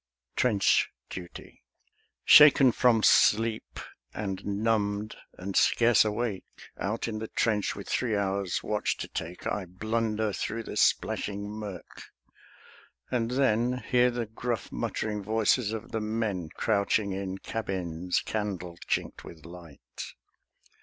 TRENCH 0.35 0.89
DUTY 1.11 1.61
Shaken 2.25 2.71
from 2.71 3.03
sleep, 3.03 3.79
and 4.15 4.43
numbed 4.43 5.15
and 5.37 5.55
scarce 5.55 6.03
awake, 6.03 6.43
Out 6.79 7.07
in 7.07 7.19
the 7.19 7.27
trench 7.27 7.75
with 7.75 7.87
three 7.87 8.15
hours' 8.15 8.63
watch 8.63 8.97
to 8.97 9.07
take, 9.07 9.45
I 9.45 9.65
blunder 9.65 10.33
through 10.33 10.63
the 10.63 10.75
splashing 10.75 11.47
mirk; 11.51 12.05
and 13.11 13.29
then 13.29 13.73
Hear 13.77 14.09
the 14.09 14.25
gruff 14.25 14.71
muttering 14.71 15.21
voices 15.21 15.71
of 15.71 15.91
the 15.91 16.01
men 16.01 16.49
Crouching 16.49 17.13
in 17.13 17.37
cabins 17.37 18.21
candle 18.25 18.77
chinked 18.87 19.23
with 19.23 19.45
light. 19.45 20.15